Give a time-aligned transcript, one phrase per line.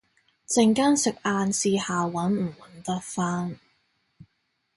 [0.47, 3.59] 陣間食晏試下搵唔搵得返